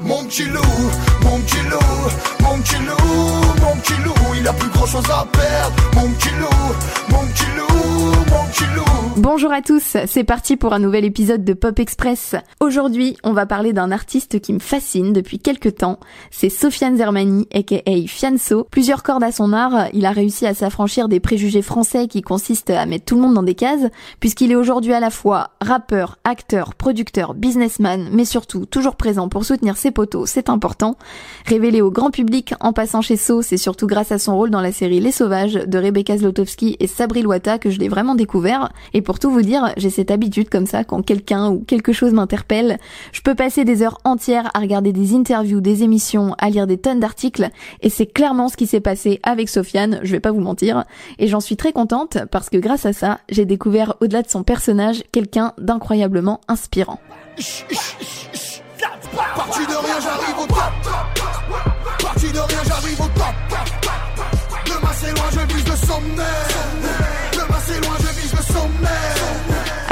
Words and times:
Mon 0.00 0.24
petit 0.24 0.44
loup, 0.44 0.60
mon 1.22 1.40
petit 1.40 1.62
loup, 1.70 1.78
mon 2.42 2.58
petit 2.60 2.76
loup, 2.76 3.53
Bonjour 9.16 9.52
à 9.52 9.62
tous, 9.62 9.96
c'est 10.06 10.24
parti 10.24 10.56
pour 10.56 10.74
un 10.74 10.78
nouvel 10.78 11.04
épisode 11.04 11.44
de 11.44 11.54
Pop 11.54 11.78
Express. 11.78 12.34
Aujourd'hui, 12.60 13.16
on 13.24 13.32
va 13.32 13.46
parler 13.46 13.72
d'un 13.72 13.90
artiste 13.90 14.40
qui 14.40 14.52
me 14.52 14.58
fascine 14.58 15.12
depuis 15.12 15.38
quelques 15.38 15.76
temps. 15.76 15.98
C'est 16.30 16.50
Sofiane 16.50 16.96
Zermani, 16.96 17.48
aka 17.54 18.06
Fianso. 18.06 18.66
Plusieurs 18.70 19.02
cordes 19.02 19.24
à 19.24 19.32
son 19.32 19.52
art, 19.52 19.88
il 19.92 20.04
a 20.04 20.10
réussi 20.10 20.46
à 20.46 20.54
s'affranchir 20.54 21.08
des 21.08 21.20
préjugés 21.20 21.62
français 21.62 22.06
qui 22.06 22.22
consistent 22.22 22.70
à 22.70 22.86
mettre 22.86 23.06
tout 23.06 23.14
le 23.14 23.22
monde 23.22 23.34
dans 23.34 23.42
des 23.42 23.54
cases, 23.54 23.88
puisqu'il 24.20 24.52
est 24.52 24.56
aujourd'hui 24.56 24.92
à 24.92 25.00
la 25.00 25.10
fois 25.10 25.50
rappeur, 25.60 26.18
acteur, 26.24 26.74
producteur, 26.74 27.34
businessman, 27.34 28.08
mais 28.12 28.24
surtout 28.24 28.66
toujours 28.66 28.96
présent 28.96 29.28
pour 29.28 29.44
soutenir 29.44 29.76
ses 29.76 29.90
poteaux, 29.90 30.26
c'est 30.26 30.50
important. 30.50 30.96
Révélé 31.46 31.80
au 31.80 31.90
grand 31.90 32.10
public 32.10 32.54
en 32.60 32.72
passant 32.72 33.00
chez 33.00 33.16
So, 33.16 33.42
c'est 33.42 33.56
surtout 33.64 33.86
grâce 33.86 34.12
à 34.12 34.18
son 34.18 34.36
rôle 34.36 34.50
dans 34.50 34.60
la 34.60 34.72
série 34.72 35.00
Les 35.00 35.10
Sauvages 35.10 35.54
de 35.54 35.78
Rebecca 35.78 36.18
Zlotowski 36.18 36.76
et 36.80 36.86
Sabri 36.86 37.22
Loata 37.22 37.58
que 37.58 37.70
je 37.70 37.78
l'ai 37.78 37.88
vraiment 37.88 38.14
découvert. 38.14 38.70
Et 38.92 39.00
pour 39.00 39.18
tout 39.18 39.30
vous 39.30 39.40
dire, 39.40 39.72
j'ai 39.78 39.88
cette 39.88 40.10
habitude 40.10 40.50
comme 40.50 40.66
ça, 40.66 40.84
quand 40.84 41.00
quelqu'un 41.00 41.48
ou 41.48 41.60
quelque 41.60 41.94
chose 41.94 42.12
m'interpelle, 42.12 42.78
je 43.12 43.22
peux 43.22 43.34
passer 43.34 43.64
des 43.64 43.82
heures 43.82 44.00
entières 44.04 44.50
à 44.52 44.60
regarder 44.60 44.92
des 44.92 45.14
interviews, 45.14 45.62
des 45.62 45.82
émissions, 45.82 46.34
à 46.36 46.50
lire 46.50 46.66
des 46.66 46.76
tonnes 46.76 47.00
d'articles, 47.00 47.48
et 47.80 47.88
c'est 47.88 48.04
clairement 48.04 48.50
ce 48.50 48.58
qui 48.58 48.66
s'est 48.66 48.80
passé 48.80 49.18
avec 49.22 49.48
Sofiane, 49.48 49.98
je 50.02 50.12
vais 50.12 50.20
pas 50.20 50.30
vous 50.30 50.42
mentir, 50.42 50.84
et 51.18 51.26
j'en 51.26 51.40
suis 51.40 51.56
très 51.56 51.72
contente 51.72 52.18
parce 52.30 52.50
que 52.50 52.58
grâce 52.58 52.84
à 52.84 52.92
ça, 52.92 53.20
j'ai 53.30 53.46
découvert 53.46 53.94
au-delà 54.02 54.20
de 54.20 54.28
son 54.28 54.42
personnage 54.42 55.04
quelqu'un 55.10 55.54
d'incroyablement 55.56 56.42
inspirant. 56.48 57.00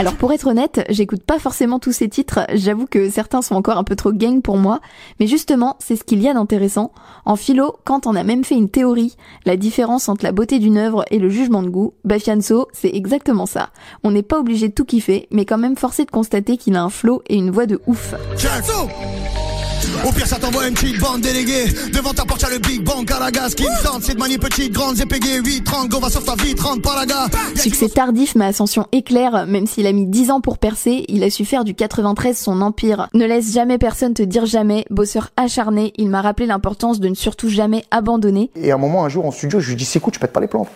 Alors 0.02 0.14
pour 0.14 0.32
être 0.32 0.48
honnête, 0.48 0.84
j'écoute 0.88 1.22
pas 1.22 1.38
forcément 1.38 1.78
tous 1.78 1.92
ces 1.92 2.08
titres, 2.08 2.40
j'avoue 2.54 2.86
que 2.86 3.08
certains 3.08 3.40
sont 3.40 3.54
encore 3.54 3.78
un 3.78 3.84
peu 3.84 3.94
trop 3.94 4.10
gang 4.10 4.42
pour 4.42 4.56
moi, 4.56 4.80
mais 5.20 5.28
justement, 5.28 5.76
c'est 5.78 5.94
ce 5.94 6.02
qu'il 6.02 6.20
y 6.20 6.28
a 6.28 6.34
d'intéressant. 6.34 6.90
En 7.24 7.36
philo, 7.36 7.76
quand 7.84 8.08
on 8.08 8.16
a 8.16 8.24
même 8.24 8.42
fait 8.42 8.56
une 8.56 8.68
théorie, 8.68 9.16
la 9.46 9.56
différence 9.56 10.08
entre 10.08 10.24
la 10.24 10.32
beauté 10.32 10.58
d'une 10.58 10.76
œuvre 10.76 11.04
et 11.12 11.20
le 11.20 11.28
jugement 11.28 11.62
de 11.62 11.68
goût, 11.68 11.94
bah 12.04 12.18
Fianso, 12.18 12.66
c'est 12.72 12.92
exactement 12.92 13.46
ça. 13.46 13.70
On 14.02 14.10
n'est 14.10 14.24
pas 14.24 14.40
obligé 14.40 14.68
de 14.68 14.74
tout 14.74 14.84
kiffer, 14.84 15.28
mais 15.30 15.44
quand 15.44 15.58
même 15.58 15.76
forcé 15.76 16.04
de 16.04 16.10
constater 16.10 16.56
qu'il 16.56 16.74
a 16.74 16.82
un 16.82 16.90
flow 16.90 17.22
et 17.28 17.36
une 17.36 17.52
voix 17.52 17.66
de 17.66 17.80
ouf. 17.86 18.16
Au 20.06 20.12
pire, 20.12 20.26
ça 20.26 20.36
t'envoie 20.36 20.66
une 20.68 20.74
petite 20.74 21.00
bande 21.00 21.20
déléguée. 21.20 21.66
Devant 21.92 22.12
ta 22.12 22.24
porte, 22.24 22.42
y'a 22.42 22.50
le 22.50 22.58
Big 22.58 22.82
Bang 22.82 23.10
à 23.12 23.20
la 23.20 23.30
gaz 23.30 23.54
qui 23.54 23.64
me 23.64 23.84
tente. 23.84 24.02
C'est 24.02 24.14
de 24.14 24.18
manier 24.18 24.38
petite, 24.38 24.72
grande, 24.72 24.96
j'ai 24.96 25.06
payé 25.06 25.38
8, 25.38 25.64
30, 25.64 25.88
go, 25.88 25.98
va 25.98 26.10
sur 26.10 26.24
ta 26.24 26.34
vie, 26.36 26.54
30 26.54 26.82
par 26.82 26.96
la 26.96 27.06
gare. 27.06 27.28
Succès 27.54 27.88
tardif 27.88 28.34
mais 28.34 28.46
ascension 28.46 28.86
éclair, 28.92 29.46
même 29.46 29.66
s'il 29.66 29.86
a 29.86 29.92
mis 29.92 30.06
10 30.06 30.30
ans 30.30 30.40
pour 30.40 30.58
percer, 30.58 31.04
il 31.08 31.22
a 31.22 31.30
su 31.30 31.44
faire 31.44 31.64
du 31.64 31.74
93 31.74 32.36
son 32.36 32.60
empire. 32.60 33.08
Ne 33.14 33.26
laisse 33.26 33.52
jamais 33.52 33.78
personne 33.78 34.14
te 34.14 34.22
dire 34.22 34.46
jamais, 34.46 34.84
bosseur 34.90 35.30
acharné, 35.36 35.92
il 35.96 36.08
m'a 36.08 36.22
rappelé 36.22 36.46
l'importance 36.46 37.00
de 37.00 37.08
ne 37.08 37.14
surtout 37.14 37.48
jamais 37.48 37.84
abandonner. 37.90 38.50
Et 38.56 38.70
à 38.70 38.74
un 38.74 38.78
moment, 38.78 39.04
un 39.04 39.08
jour 39.08 39.26
en 39.26 39.30
studio, 39.30 39.60
je 39.60 39.70
lui 39.70 39.76
dis 39.76 39.84
c'est 39.84 40.00
cool, 40.00 40.12
tu 40.12 40.18
pètes 40.18 40.32
pas 40.32 40.40
les 40.40 40.48
plombs. 40.48 40.66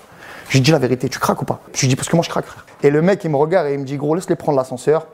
Je 0.49 0.55
lui 0.55 0.61
dis 0.61 0.71
la 0.71 0.79
vérité, 0.79 1.09
tu 1.09 1.19
craques 1.19 1.43
ou 1.43 1.45
pas? 1.45 1.61
Je 1.75 1.81
lui 1.81 1.89
dis 1.89 1.97
parce 1.97 2.09
que 2.09 2.17
moi 2.17 2.23
je 2.25 2.31
craque, 2.31 2.47
frère. 2.47 2.65
Et 2.83 2.91
le 2.91 3.03
mec, 3.03 3.23
il 3.25 3.31
me 3.31 3.37
regarde 3.37 3.69
et 3.69 3.73
il 3.73 3.79
me 3.81 3.85
dit 3.85 3.97
gros, 3.97 4.15
laisse-les 4.15 4.37
prendre 4.37 4.57
l'ascenseur, 4.57 5.07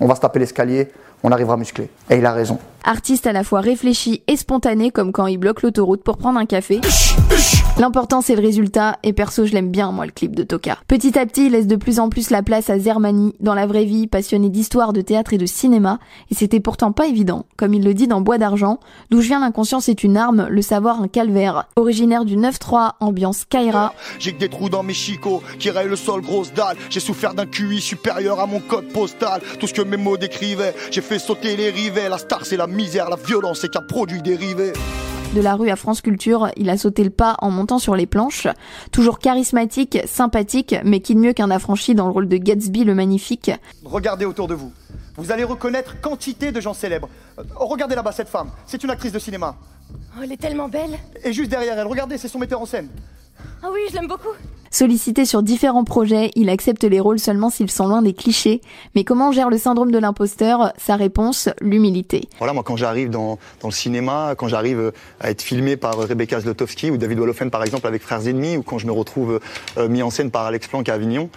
on 0.00 0.06
va 0.06 0.14
se 0.14 0.20
taper 0.20 0.38
l'escalier, 0.38 0.88
on 1.22 1.30
arrivera 1.30 1.56
musclé. 1.56 1.90
Et 2.08 2.16
il 2.16 2.26
a 2.26 2.32
raison. 2.32 2.58
Artiste 2.84 3.26
à 3.26 3.32
la 3.32 3.44
fois 3.44 3.60
réfléchi 3.60 4.22
et 4.26 4.36
spontané 4.36 4.90
comme 4.90 5.12
quand 5.12 5.26
il 5.26 5.38
bloque 5.38 5.62
l'autoroute 5.62 6.02
pour 6.02 6.16
prendre 6.16 6.38
un 6.38 6.46
café. 6.46 6.80
L'important 7.80 8.20
c'est 8.20 8.36
le 8.36 8.42
résultat 8.42 8.98
et 9.02 9.14
perso 9.14 9.46
je 9.46 9.54
l'aime 9.54 9.70
bien 9.70 9.90
moi 9.90 10.04
le 10.04 10.12
clip 10.12 10.36
de 10.36 10.42
Toka. 10.42 10.76
Petit 10.86 11.18
à 11.18 11.24
petit 11.24 11.46
il 11.46 11.52
laisse 11.52 11.66
de 11.66 11.76
plus 11.76 11.98
en 11.98 12.10
plus 12.10 12.28
la 12.28 12.42
place 12.42 12.68
à 12.68 12.78
Zermani 12.78 13.34
dans 13.40 13.54
la 13.54 13.66
vraie 13.66 13.86
vie, 13.86 14.06
passionné 14.06 14.50
d'histoire, 14.50 14.92
de 14.92 15.00
théâtre 15.00 15.32
et 15.32 15.38
de 15.38 15.46
cinéma 15.46 15.98
et 16.30 16.34
c'était 16.34 16.60
pourtant 16.60 16.92
pas 16.92 17.06
évident, 17.06 17.46
comme 17.56 17.72
il 17.72 17.82
le 17.82 17.94
dit 17.94 18.06
dans 18.06 18.20
Bois 18.20 18.36
d'argent, 18.36 18.80
d'où 19.10 19.22
je 19.22 19.28
viens 19.28 19.40
l'inconscience 19.40 19.88
est 19.88 20.04
une 20.04 20.18
arme, 20.18 20.46
le 20.50 20.60
savoir 20.60 21.00
un 21.00 21.08
calvaire. 21.08 21.68
Originaire 21.76 22.26
du 22.26 22.36
9-3, 22.36 22.96
ambiance 23.00 23.46
Kaira, 23.46 23.94
J'ai 24.18 24.34
que 24.34 24.40
des 24.40 24.50
trous 24.50 24.68
dans 24.68 24.82
mes 24.82 24.92
chicots 24.92 25.42
qui 25.58 25.70
rayent 25.70 25.88
le 25.88 25.96
sol, 25.96 26.20
grosse 26.20 26.52
dalle. 26.52 26.76
J'ai 26.90 27.00
souffert 27.00 27.32
d'un 27.32 27.46
QI 27.46 27.80
supérieur 27.80 28.40
à 28.40 28.46
mon 28.46 28.60
code 28.60 28.88
postal. 28.88 29.40
Tout 29.58 29.66
ce 29.66 29.72
que 29.72 29.80
mes 29.80 29.96
mots 29.96 30.18
décrivaient, 30.18 30.74
j'ai 30.90 31.00
fait 31.00 31.18
sauter 31.18 31.56
les 31.56 31.70
rivets. 31.70 32.10
La 32.10 32.18
star, 32.18 32.44
c'est 32.44 32.58
la 32.58 32.66
misère, 32.66 33.08
la 33.08 33.16
violence, 33.16 33.60
c'est 33.62 33.70
qu'un 33.70 33.80
produit 33.80 34.20
dérivé. 34.20 34.74
De 35.34 35.40
la 35.40 35.54
rue 35.54 35.70
à 35.70 35.76
France 35.76 36.00
Culture, 36.00 36.50
il 36.56 36.70
a 36.70 36.76
sauté 36.76 37.04
le 37.04 37.10
pas 37.10 37.36
en 37.40 37.50
montant 37.50 37.78
sur 37.78 37.94
les 37.94 38.06
planches. 38.06 38.48
Toujours 38.90 39.18
charismatique, 39.18 39.98
sympathique, 40.06 40.74
mais 40.84 41.00
qui 41.00 41.14
de 41.14 41.20
mieux 41.20 41.32
qu'un 41.32 41.50
affranchi 41.50 41.94
dans 41.94 42.06
le 42.06 42.12
rôle 42.12 42.28
de 42.28 42.36
Gatsby 42.36 42.84
le 42.84 42.94
magnifique. 42.94 43.50
Regardez 43.84 44.24
autour 44.24 44.48
de 44.48 44.54
vous. 44.54 44.72
Vous 45.16 45.30
allez 45.32 45.44
reconnaître 45.44 46.00
quantité 46.00 46.50
de 46.50 46.60
gens 46.60 46.74
célèbres. 46.74 47.08
Euh, 47.38 47.42
regardez 47.56 47.94
là-bas 47.94 48.12
cette 48.12 48.28
femme. 48.28 48.50
C'est 48.66 48.82
une 48.82 48.90
actrice 48.90 49.12
de 49.12 49.18
cinéma. 49.18 49.56
Oh, 50.16 50.20
elle 50.22 50.32
est 50.32 50.36
tellement 50.36 50.68
belle. 50.68 50.98
Et 51.24 51.32
juste 51.32 51.50
derrière 51.50 51.78
elle, 51.78 51.86
regardez, 51.86 52.18
c'est 52.18 52.28
son 52.28 52.38
metteur 52.38 52.60
en 52.60 52.66
scène. 52.66 52.88
Ah 53.62 53.68
oui, 53.72 53.80
je 53.90 53.94
l'aime 53.94 54.08
beaucoup. 54.08 54.34
Sollicité 54.72 55.24
sur 55.24 55.42
différents 55.42 55.82
projets, 55.82 56.30
il 56.36 56.48
accepte 56.48 56.84
les 56.84 57.00
rôles 57.00 57.18
seulement 57.18 57.50
s'ils 57.50 57.72
sont 57.72 57.88
loin 57.88 58.02
des 58.02 58.14
clichés. 58.14 58.60
Mais 58.94 59.02
comment 59.02 59.32
gère 59.32 59.50
le 59.50 59.58
syndrome 59.58 59.90
de 59.90 59.98
l'imposteur? 59.98 60.72
Sa 60.78 60.94
réponse, 60.94 61.48
l'humilité. 61.60 62.28
Voilà, 62.38 62.52
moi, 62.52 62.62
quand 62.62 62.76
j'arrive 62.76 63.10
dans, 63.10 63.40
dans 63.62 63.68
le 63.68 63.72
cinéma, 63.74 64.34
quand 64.38 64.46
j'arrive 64.46 64.78
euh, 64.78 64.90
à 65.18 65.30
être 65.30 65.42
filmé 65.42 65.76
par 65.76 65.98
euh, 65.98 66.06
Rebecca 66.06 66.38
Zlotowski 66.38 66.92
ou 66.92 66.98
David 66.98 67.18
Wolofen, 67.18 67.50
par 67.50 67.64
exemple, 67.64 67.88
avec 67.88 68.00
Frères 68.00 68.28
Ennemis, 68.28 68.58
ou 68.58 68.62
quand 68.62 68.78
je 68.78 68.86
me 68.86 68.92
retrouve 68.92 69.40
euh, 69.76 69.88
mis 69.88 70.04
en 70.04 70.10
scène 70.10 70.30
par 70.30 70.46
Alex 70.46 70.68
Planck 70.68 70.88
à 70.88 70.94
Avignon, 70.94 71.30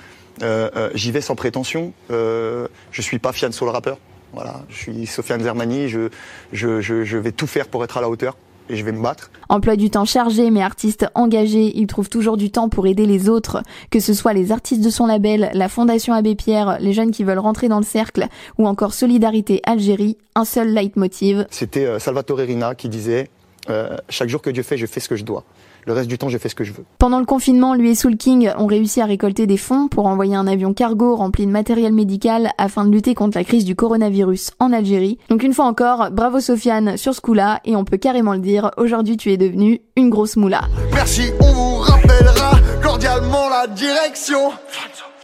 euh, 0.44 0.70
euh, 0.76 0.90
j'y 0.94 1.12
vais 1.12 1.22
sans 1.22 1.36
prétention. 1.36 1.92
Je 2.12 2.68
suis 3.02 3.18
pas 3.18 3.32
Fianso 3.34 3.66
le 3.66 3.72
rappeur. 3.72 3.98
Voilà, 4.34 4.62
je 4.70 4.78
suis 4.78 5.08
Sofiane 5.08 5.42
Zermani. 5.42 5.90
Je, 5.90 6.10
je, 6.52 6.82
je 6.82 7.18
vais 7.18 7.32
tout 7.32 7.48
faire 7.48 7.68
pour 7.68 7.84
être 7.84 7.98
à 7.98 8.02
la 8.02 8.10
hauteur 8.10 8.38
et 8.70 8.76
je 8.76 8.84
vais 8.84 8.92
me 8.92 9.02
battre. 9.02 9.32
Emploi 9.50 9.76
du 9.76 9.90
temps 9.90 10.06
chargé 10.06 10.50
mais 10.52 10.62
artiste 10.62 11.06
engagé, 11.16 11.78
il 11.78 11.88
trouve 11.88 12.10
toujours 12.10 12.38
du 12.38 12.52
temps 12.52 12.70
pour 12.70 12.88
aider 12.88 13.06
les 13.06 13.30
autres, 13.30 13.64
que 13.92 14.00
ce 14.00 14.14
soit 14.14 14.34
les 14.34 14.52
artistes 14.52 14.84
de 14.84 14.90
son 14.90 15.06
label, 15.06 15.50
la 15.54 15.70
Fondation 15.70 16.14
Abbé 16.14 16.36
Pierre, 16.36 16.78
les 16.80 16.94
jeunes 16.94 17.12
qui 17.12 17.24
veulent 17.24 17.40
rentrer 17.40 17.68
dans 17.68 17.80
le 17.80 17.86
cercle, 17.86 18.28
ou 18.58 18.68
encore 18.68 18.94
Solidarité 18.94 19.62
Algérie, 19.66 20.18
un 20.36 20.46
seul 20.46 20.74
leitmotiv. 20.74 21.46
C'était 21.50 21.86
euh, 21.86 22.00
Salvatore 22.00 22.40
Rina 22.40 22.76
qui 22.76 22.90
disait 22.90 23.30
euh, 23.70 23.98
Chaque 24.10 24.30
jour 24.30 24.42
que 24.42 24.50
Dieu 24.50 24.64
fait, 24.64 24.78
je 24.78 24.86
fais 24.86 25.00
ce 25.00 25.10
que 25.10 25.16
je 25.16 25.24
dois. 25.24 25.44
Le 25.86 25.94
reste 25.94 26.08
du 26.08 26.18
temps, 26.18 26.30
je 26.30 26.38
fais 26.38 26.50
ce 26.50 26.56
que 26.56 26.64
je 26.64 26.72
veux. 26.72 26.86
Pendant 26.98 27.20
le 27.20 27.26
confinement, 27.26 27.74
lui 27.76 27.92
et 27.92 27.96
Soul 27.96 28.16
King 28.16 28.52
ont 28.58 28.68
réussi 28.68 29.02
à 29.02 29.06
récolter 29.06 29.48
des 29.48 29.58
fonds 29.58 29.88
pour 29.90 30.06
envoyer 30.06 30.36
un 30.36 30.48
avion 30.48 30.74
cargo 30.74 31.16
rempli 31.16 31.46
de 31.46 31.52
matériel 31.52 31.94
médical 31.94 32.52
afin 32.58 32.86
de 32.86 32.92
lutter 32.92 33.16
contre 33.16 33.38
la 33.38 33.44
crise 33.44 33.66
du 33.66 33.76
coronavirus 33.76 34.52
en 34.60 34.72
Algérie. 34.72 35.18
Donc 35.30 35.44
une 35.44 35.54
fois 35.54 35.66
encore, 35.66 36.10
bravo 36.12 36.40
Sofiane 36.40 36.96
sur 36.96 37.14
ce 37.14 37.22
coup-là 37.22 37.60
et 37.66 37.76
on 37.76 37.84
peut 37.84 37.98
carrément 37.98 38.34
le 38.34 38.40
dire, 38.40 38.72
aujourd'hui 38.78 39.18
tu 39.18 39.32
es 39.32 39.38
devenu 39.38 39.82
une 39.98 40.10
grosse 40.10 40.38
moula. 40.38 40.62
Merci, 40.94 41.32
on 41.42 41.52
vous 41.52 41.76
rappellera 41.80 42.52
cordialement 42.82 43.50
la 43.50 43.68
direction. 43.68 44.52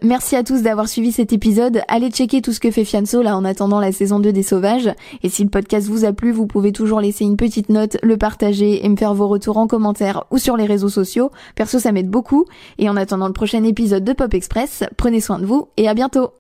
Merci 0.01 0.37
à 0.37 0.43
tous 0.45 0.61
d'avoir 0.61 0.87
suivi 0.87 1.11
cet 1.11 1.33
épisode. 1.33 1.81
Allez 1.89 2.09
checker 2.09 2.41
tout 2.41 2.53
ce 2.53 2.61
que 2.61 2.71
fait 2.71 2.85
Fianso 2.85 3.21
là 3.21 3.35
en 3.35 3.43
attendant 3.43 3.81
la 3.81 3.91
saison 3.91 4.19
2 4.19 4.31
des 4.31 4.43
Sauvages. 4.43 4.89
Et 5.23 5.29
si 5.29 5.43
le 5.43 5.49
podcast 5.49 5.89
vous 5.89 6.05
a 6.05 6.13
plu, 6.13 6.31
vous 6.31 6.47
pouvez 6.47 6.71
toujours 6.71 7.01
laisser 7.01 7.25
une 7.25 7.35
petite 7.35 7.67
note, 7.67 7.97
le 8.01 8.15
partager 8.15 8.85
et 8.85 8.87
me 8.87 8.95
faire 8.95 9.13
vos 9.13 9.27
retours 9.27 9.57
en 9.57 9.67
commentaire 9.67 10.23
ou 10.31 10.37
sur 10.37 10.55
les 10.55 10.65
réseaux 10.65 10.87
sociaux. 10.87 11.31
Perso, 11.55 11.79
ça 11.79 11.91
m'aide 11.91 12.09
beaucoup. 12.09 12.45
Et 12.77 12.87
en 12.87 12.95
attendant 12.95 13.27
le 13.27 13.33
prochain 13.33 13.63
épisode 13.65 14.05
de 14.05 14.13
Pop 14.13 14.33
Express, 14.33 14.85
prenez 14.95 15.19
soin 15.19 15.37
de 15.37 15.45
vous 15.45 15.67
et 15.75 15.89
à 15.89 15.93
bientôt. 15.93 16.29